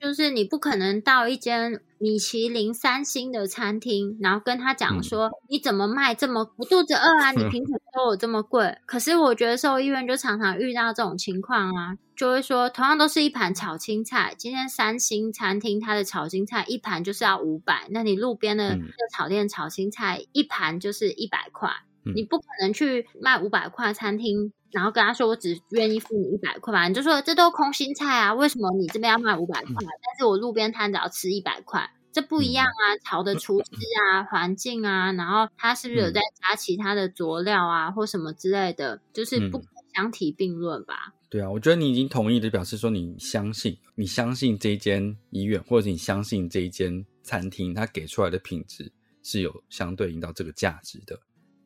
[0.00, 7.32] 就是你不可能到一间米其林三星的餐厅，然后跟他讲嗯说、你怎么卖这么我肚子饿啊？
[7.32, 8.78] 你凭什么收我这么贵？
[8.86, 21.70] 可是我觉得兽医院就常常遇到这种情况啊，就会说同样都是一盘炒青菜，今天三星餐厅它的炒青菜一盘就是要五百，那你路边的嗯这个炒店炒青菜一盘就是一百块，
[22.04, 24.52] 嗯你不可能去卖五百块餐厅。
[24.70, 31.90] 然后跟他说，我只愿意付你一百块吧，你就说这都空心菜啊，为什么你这边要卖五百块，但是我路边摊只要吃一百块？
[32.10, 33.70] 这不一样啊，炒的厨师
[34.10, 41.14] 啊、环境啊，然后他是不是有在加其他的佐料啊，或什么之类的，就是不可相提并论吧？
[41.28, 48.90] 对啊，我觉得你已经同意的，表示说你相信，你相信这一间医院，或者你相信这一间餐厅，它给出来的品质
[49.22, 51.20] 是有相对应到这个价值的。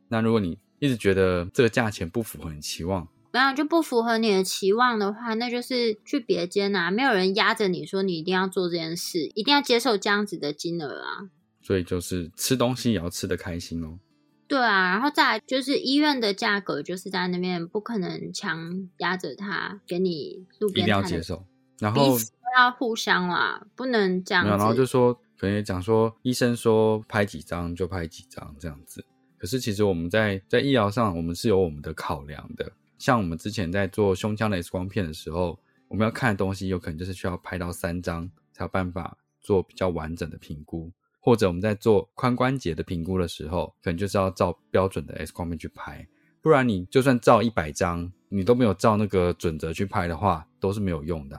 [0.08, 11.30] 那如果你一直觉得这个价钱不符合你期望，没有就不符合你的期望的话，那就是去别间啊，没有人压着你说你一定要做这件事，一定要接受这样子的金额啊。
[11.62, 14.00] 所以就是吃东西也要吃的开心哦。
[14.48, 21.44] 对啊，然后再来就是医院的价格，就是在那边不可能强压着他给你路一定要接受。
[21.78, 22.18] 然后
[22.58, 24.50] 要互相啦，不能这样子。
[24.50, 29.04] 然后就说可能也讲说，医生说拍几张就拍几张这样子。
[29.42, 32.70] 可是其实我们在在医疗上，我们是有我们的考量的。
[32.96, 46.06] 像我们之前在做胸腔的 X 光片的时候，我们要看的东西有可能就是需要拍到三张才有办法做比较完整的评估，或者我们在做髋关节的评估的时候，可能就是要照标准的 X 光片去拍，
[46.40, 51.36] 不然你就算照一百张，你都没有照那个准则去拍的话，都是没有用的。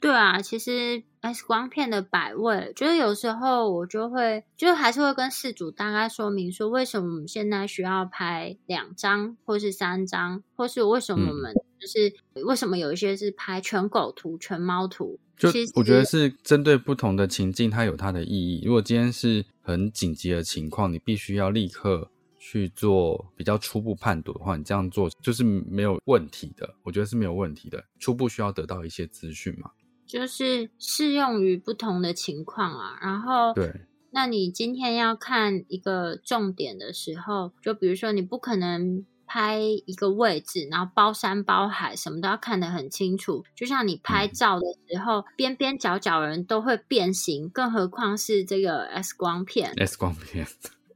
[0.00, 15.18] 对啊，其实 X 光片的摆位，就是有时候我就会，就还是会跟事主大概说明说，为什么我们现在需要拍两张，或是三张，或是为什么我们就是为什么有一些是拍全狗图、全猫图。
[15.36, 18.62] 就其实我觉得是针对不同的情境，它有它的意义。
[18.64, 26.74] 如果今天是很紧急的情况，你必须要立刻去做比较初步判读的话，你这样做就是没有问题的。
[26.82, 27.84] 我觉得是没有问题的。
[28.00, 29.70] 初步需要得到一些资讯嘛？
[30.08, 32.98] 就是适用于不同的情况啊。
[33.00, 33.72] 然后，对，
[34.10, 43.44] 那你今天要看一个重点的时候，就比如说你不可能拍一个位置，然后包山包海，什么都要看得很清楚。
[43.54, 49.74] 就像你拍照的时候，边边角角人都会变形，更何况是这个 X 光片。
[49.76, 50.46] X 光片，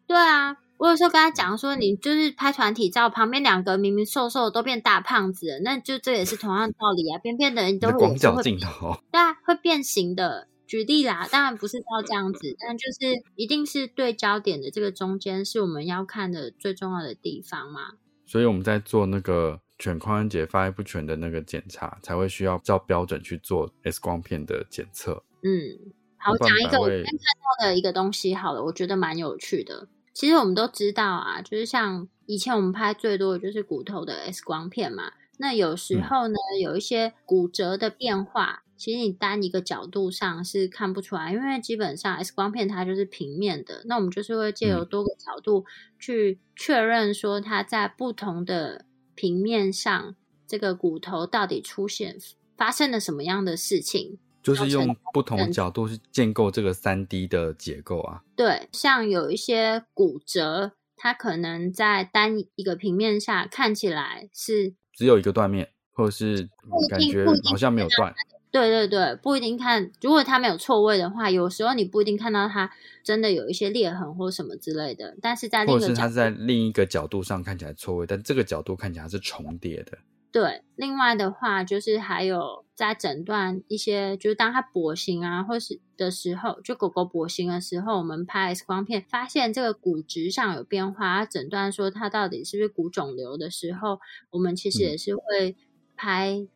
[0.07, 7.19] 对啊，我有时候跟他讲说，你就是拍团体照，旁边两个明明瘦瘦的都变大胖子了，那就这也是同样的道理啊。
[7.19, 10.49] 边边的人你都广角镜头，对啊，会变形的。
[10.67, 17.93] 举例啦，当然不是到这样子，但就是一定是对焦点的这个中间是我们要看的最重要的地方嘛。
[18.27, 25.23] 所以我们在做那个全髋关节发育不全的那个检查，才会需要照标准去做 X 光片的检测。
[25.45, 29.87] 嗯，好，我讲一个我百位今天看到的一个东西好了，我觉得蛮有趣的。
[30.13, 35.13] 其实我们都知道啊，就是像以前我们拍最多的就是骨头的 X 光片嘛。
[35.39, 43.83] 那有时嗯候呢，有一些骨折的变化，其实你单一个角度上是看不出来，因为基本上 X 光片它就是平面的。
[43.87, 45.65] 那我们就是会借由嗯多个角度
[45.99, 50.15] 去确认说它在不同的平面上，
[50.47, 52.19] 这个骨头到底出现
[52.57, 54.19] 发生了什么样的事情。
[54.43, 58.23] 就是用不同的角度去建构这个三 D 的结构啊。
[58.35, 66.49] 对，像有一些骨折，它可能在单一个平面下看起来是，只有一个断面，或者是
[66.89, 68.15] 感觉好像没有断。
[68.51, 69.91] 对对对，不一定看。
[70.03, 72.71] 如果它没有错位的话，有时候你不一定看到它
[73.03, 75.17] 真的有一些裂痕或什么之类的。
[75.23, 79.97] 但是在另或一个角者是它是在另一个角度上看起来错位，但这个角度看起来是重叠的。
[80.33, 94.89] 对，另外的话就是还有在诊断一些，就是当它跛行啊，或是的时候，就狗狗跛行的时候，我们拍 X 光片发现这个骨质上有变化，它诊断说它到底是不是骨肿瘤的时候，我们其实嗯。
[94.89, 95.55] 也是会
[95.95, 96.47] 拍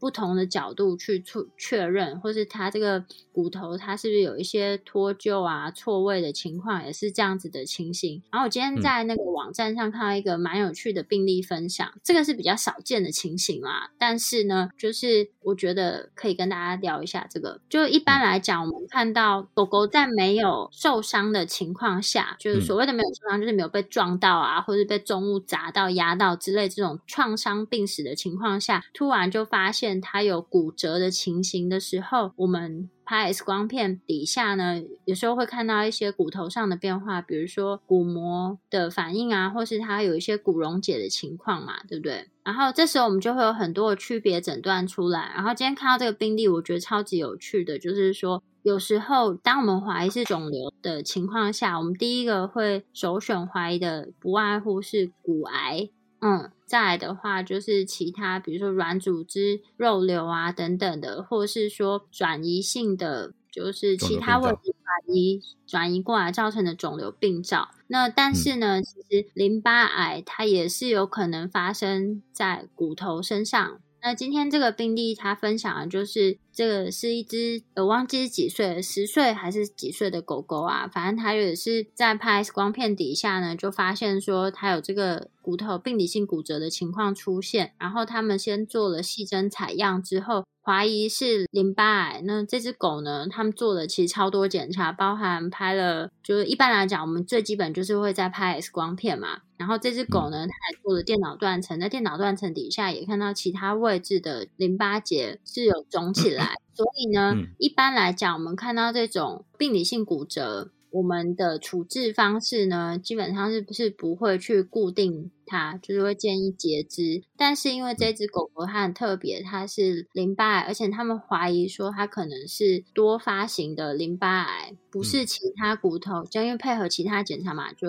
[0.00, 8.22] 不同的角度去确确认，或是它这个骨头它是不是有一些脱臼啊、错位的情况，也是这样子的情形。
[8.32, 13.90] 然后我今天嗯在那个网站上看到一个蛮有趣的病例分享，这个是比较少见的情形啦。
[13.98, 17.60] 但是呢，就是我觉得可以跟大家聊一下这个。
[17.68, 42.28] 就一般来讲，我们看到狗狗在没有受伤的情况下，就是嗯所谓的没有受伤，就是没有被撞到啊，或是被重物砸到、压到之类这种创伤病史的情况下，突然就发现它有骨折的情形的时候，我们拍 X 光片底下呢，有时候会看到一些骨头上的变化，比如说骨膜的反应啊，或是它有一些骨溶解的情况嘛，对不对？
[42.44, 45.32] 然后这时候我们就会有很多的区别诊断出来。
[45.34, 55.88] 然后今天看到这个病例，我觉得超级有趣的，就是说有时候当我们怀疑是肿瘤的情况下，我们第一个会首选怀疑的不外乎是骨癌。
[56.20, 67.70] 嗯，再来的话就是其他，比如说软组织、肉瘤啊等等的，或是说转移性的，就是其他位置转移转移过来造成的肿瘤病灶。
[67.86, 73.80] 那但是呢，其实淋巴癌它也是有可能发生在骨头身上。
[74.02, 80.88] 那今天这个病例，他分享的就是这个是一只我忘记是几岁，十岁还是几岁的狗狗啊？
[80.88, 87.74] 反正它也是在拍 X 光片底下呢，就发现说它有这个骨头病理性骨折的情况出现。
[87.78, 92.20] 然后他们先做了细针采样之后，怀疑是淋巴癌。
[92.24, 99.40] 那这只狗呢，他们做了其实超多检查，包含拍了，就是一般来讲，我们最基本就是会在拍 X 光片嘛。
[99.56, 106.54] 然后这只狗呢，它还做了电脑断层，在电脑断层底下也看到其他位置的淋巴结是有肿起来。
[106.74, 117.24] 所以呢，嗯一般来讲，我们看到这种病理性骨折，我们的处置方式呢，基本上是不是不会去固定它，就是会建议截肢。
[117.36, 127.88] 但是因为这只狗狗它很特别，它是淋巴癌，而且他们怀疑说它可能是多发型的淋巴癌，不是其他骨头，就因为配合其他检查嘛，就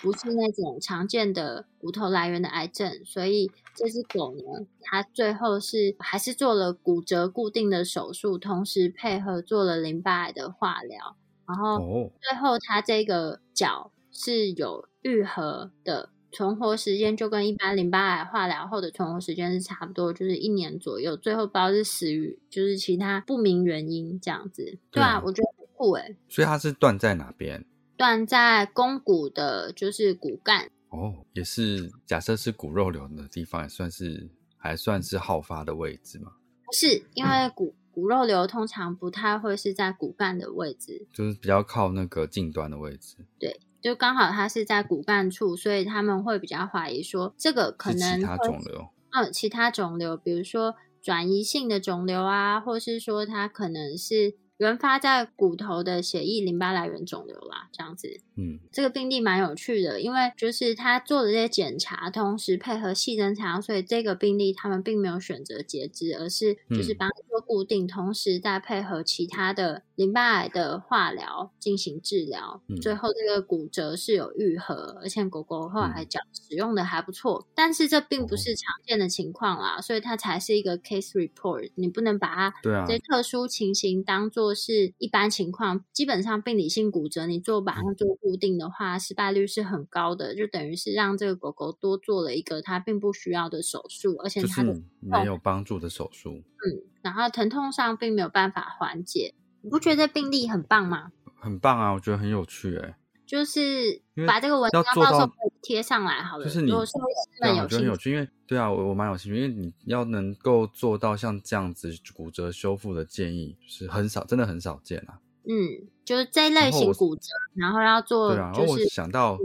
[0.00, 11.16] 不是那种常见的骨头来源的癌症，所以这只狗呢，它最后是还是做了骨折固定的手术，同时配合做了淋巴癌的化疗。
[11.44, 11.78] 然后
[12.22, 21.16] 最后，它这个脚是有愈合的，存活时间就跟一般淋巴癌化疗后的存活时间是差不多，就是一年左右。
[21.16, 26.16] 最后不知道是死于就是其他不明原因这样子，对啊，我觉得很酷诶。
[26.28, 27.64] 所以它是断在哪边？
[27.96, 30.70] 断在肱骨的，就是骨干。
[30.88, 36.32] 哦，也是假设是骨肉瘤的地方，也算是还算是好发的位置嘛？
[36.64, 37.74] 不是，因为骨。
[37.92, 43.18] 骨肉瘤通常不太会是在骨干的位置，就是比较靠那个近端的位置。
[43.38, 48.88] 对，就刚好它是在骨干处，所以他们会比较怀疑说这个可能其他肿瘤。
[49.10, 54.36] 嗯，其他肿瘤，比如说转移性的肿瘤啊，或是说它可能是。
[54.62, 58.20] 原发在骨头的血液淋巴来源肿瘤啦，这样子。
[58.36, 72.62] 嗯，这个病例蛮有趣的，因为就是他做的这些检查，同时配合细针查，所以这个病例他们并没有选择截肢，而是就是帮他做固定，同时再配合其他的淋巴癌的化疗进行治疗。
[72.80, 77.46] 最后这个骨折是有愈合，而且狗狗后来讲使用的还不错。
[77.54, 81.70] 但是这并不是常见的情况啦，所以它才是一个 case report。
[81.74, 84.51] 你不能把它对啊这特殊情形当做。
[84.54, 96.30] 是一般情况，基本上病理性骨折，你做把它做固定的话，失败率是很高的，就等于是让这个狗狗多做了一个它并不需要的手术，而且它的没有帮助的手术。
[96.30, 101.12] 嗯，然后疼痛上并没有办法缓解，你不觉得病例很棒吗？
[101.34, 102.96] 很棒啊，我觉得很有趣哎。
[103.32, 106.44] 就是把这个文章到时候贴上来好了。
[106.44, 106.92] 就是你，我觉
[107.40, 115.18] 得很有趣，因为对啊，我我蛮有兴趣，因为你要能够做到像这样子骨折修复的建议，是很少，真的很少见啊。
[115.44, 117.22] 嗯，就是这类型骨折，
[117.54, 118.52] 然后要做，对啊。
[118.54, 119.38] 然后我想到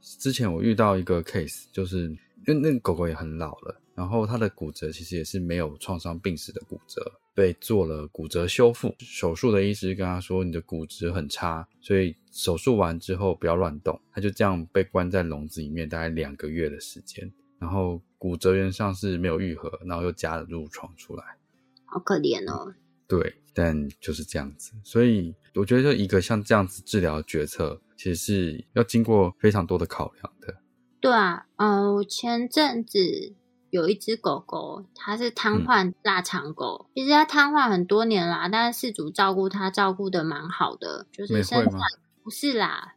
[0.00, 2.18] 之前我遇到一个 case，就是因
[2.48, 7.20] 为那个狗狗也很老了，然后它的骨折其实也是没有创伤病史的骨折。
[7.38, 17.32] 被做了骨折修复手术的医师跟他说：“你的骨质很差，所以手术完之后不要乱动。”他就这样被关在笼子里面，大概两个月的时间。
[17.60, 21.22] 然后骨折原上是没有愈合，然后又加了褥疮出来，
[21.84, 22.74] 好可怜哦。
[23.06, 24.72] 对，但就是这样子。
[24.82, 30.56] 所以我觉得就，一个像这样子治疗决策，其实是要经过非常多的考量的。
[31.00, 33.32] 对啊，嗯，我前阵子。
[33.70, 36.86] 有一只狗狗，它是瘫痪腊肠狗。
[36.94, 41.06] 其实它瘫痪很多年啦，但是饲主照顾它照顾的蛮好的。
[41.12, 41.80] 就是身上
[42.22, 42.94] 不是啦，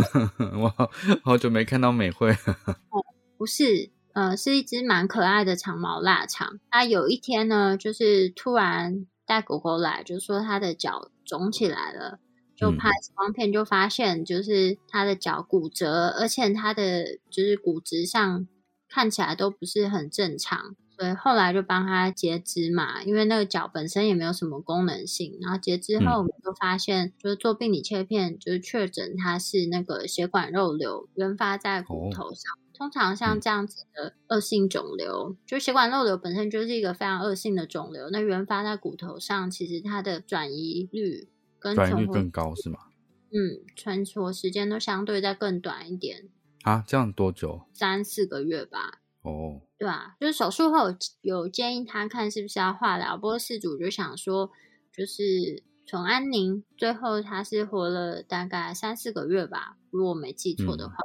[0.58, 0.74] 我
[1.22, 2.30] 好久没看到美惠。
[2.30, 3.04] 哦，
[3.36, 6.58] 不是，呃，是一只蛮可爱的长毛腊肠。
[6.70, 12.18] 它有一天呢，就是突然带狗狗来，就说它的脚肿起来了，
[12.56, 18.46] 就拍 X 光片就发现，就是它的脚骨折，而且它的就是骨质上。
[18.94, 23.02] 看起来都不是很正常，所以后来就帮他截肢嘛。
[23.02, 32.42] 因为那个脚本身也没有什么功能性，然后截肢后，我们就发现，就是做病理切片，就是确诊他是那个血管肉瘤，原发在骨头上。
[32.72, 38.10] 通常像这样子的恶性肿瘤，就血管肉瘤本身就是一个非常恶性的肿瘤。
[38.10, 41.28] 那原发在骨头上，其实它的转移率
[41.58, 42.78] 跟转移率更高，是吗？
[43.32, 46.28] 嗯，存活时间都相对再更短一点。
[46.64, 47.68] 啊，这样多久？
[47.72, 49.00] 三四个月吧。
[49.22, 54.50] 哦，对啊，就是手术后有建议他看是不是要化疗，不过事主就想说，
[54.92, 60.96] 就是从安宁，最后他是活了大概三四个月吧，如果没记错的话。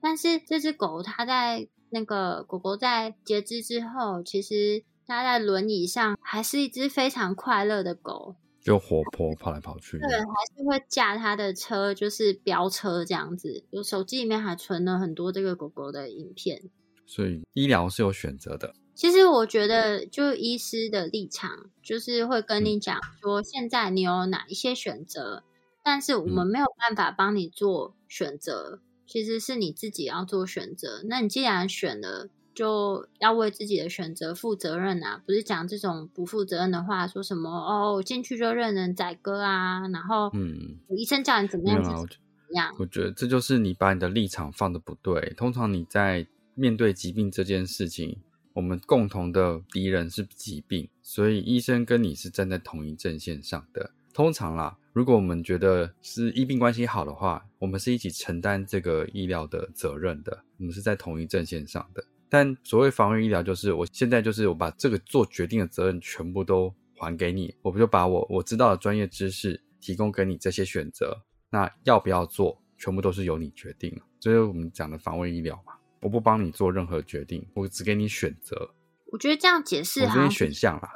[0.00, 8.36] 但是这只狗，它在那个狗狗在截肢之后，其实它在轮椅上还是一只非常快乐的狗。
[8.64, 10.24] 就活泼跑来跑去，对，还
[10.56, 13.62] 是会驾他的车，就是飙车这样子。
[13.68, 16.62] 有手机里面还存了很多这个狗狗的影片，
[17.04, 18.74] 所以医疗是有选择的。
[18.94, 25.44] 其实我觉得，就医师的立场，就是会跟你讲说，现在你有哪一些选择，
[25.82, 31.02] 但是我们没有办法帮你做选择，其实是你自己要做选择。
[31.04, 32.30] 那你既然选了。
[32.54, 35.20] 就要为自己的选择负责任啊！
[35.26, 42.06] 不是讲这种不负责任的话，说什么哦，进去就任人宰割啊，然后嗯，医生叫你怎么样怎么
[42.54, 42.74] 样？
[42.78, 45.34] 我觉得这就是你把你的立场放的不对。
[45.36, 48.16] 通常你在面对疾病这件事情，
[48.52, 53.90] 我们共同的敌人是疾病，所以医生跟你是站在同一阵线上的。
[54.12, 62.04] 通常啦，如果我们觉得是医病关系好的话，我们是一起承担这个医疗的责任的，我们是在同一阵线上的。
[62.34, 71.16] 但所谓防卫医疗，就是我现在就是我把这个做决定的责任全部都还给你，我不就把我我知道的专业知识提供给你这些选择，
[71.48, 74.02] 那要不要做，全部都是由你决定了。
[74.18, 78.74] 这是我们讲的防卫医疗嘛，我不帮你做任何决定，我只给你选择，
[79.12, 80.90] 我觉得这样解释好像选项啦，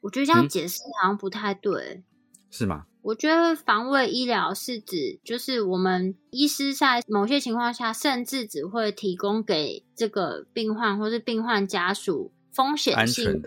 [0.00, 2.02] 我觉得这样嗯解释好像不太对。
[2.50, 2.86] 是吗？
[3.02, 13.42] 我觉得防卫医疗是指，就是我们医师在某些情况下，甚至只会提供给这个病患或是病患家属风险性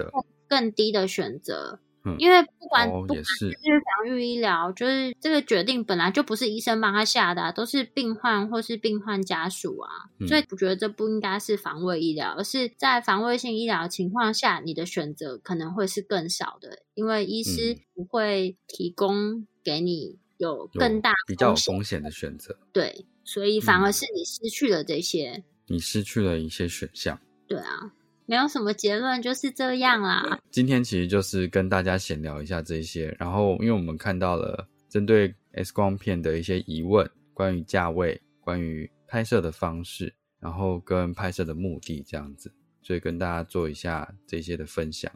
[0.47, 1.79] 更低的选择。
[2.05, 9.89] 嗯因为不管、哦，不管是，就是防御医疗，就是这个决定本来就不是医生帮他下的、啊，都是病患或是病患家属啊，
[10.19, 17.79] 嗯所以我觉得这不应该是防卫医疗，而是在防卫性医疗情况下，你的选择可能会是更少的，因为医师嗯。
[17.95, 23.83] 不会提供给你有有更大比较有风险的选择，对，所以反嗯。
[23.83, 27.21] 而是你失去了这些，你失去了一些选项。
[27.47, 27.93] 对啊，
[28.26, 30.39] 没有什么结论，就是这样啦。
[30.49, 45.11] 今天其实就是跟大家闲聊一下这些，然后因为我们看到了针对 X 光片的一些疑问，关于价位、关于拍摄的方式，然后跟拍摄的目的这样子，所以跟大家做一下这些的分享。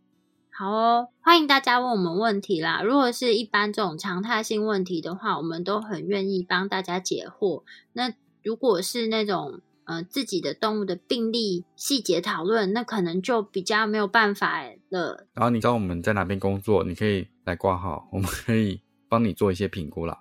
[0.49, 2.81] 好哦，欢迎大家问我们问题啦。
[2.81, 7.63] 如果是一般这种常态性问题的话，我们都很愿意帮大家解惑。
[7.93, 15.27] 那如果是那种呃自己的动物的病例细节讨论，那可能就比较没有办法了。
[15.33, 20.19] 然后你知道我们在哪边工作，你可以来挂号，我们可以帮你做一些评估啦。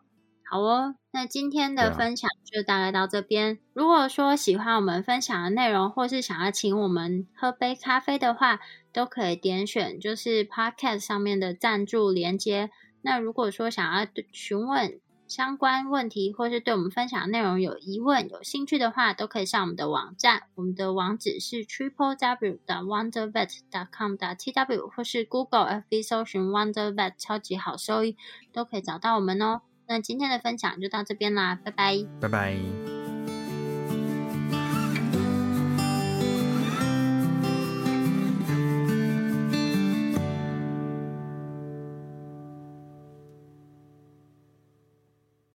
[0.49, 3.59] 好哦，那今天的分享就大概到这边。
[3.75, 8.61] 如果说喜欢我们分享的内容，或是想要请我们喝杯咖啡的话，
[8.93, 12.71] 都可以点选就是 Podcast 上面的赞助连接。
[13.03, 23.59] 那如果说想要对询问相关问题，或是对我们分享内容有疑问、有兴趣的话，都可以上我们的网站，我们的网址是 triple w 的 wondervet
[23.93, 28.17] com 的 t w，或是 Google FB 搜寻 Wondervet 超级好收益，
[28.53, 29.63] 都可以找到我们哦。
[29.89, 32.05] 那今天的分享就到这边啦，拜拜。
[32.21, 32.96] 拜拜。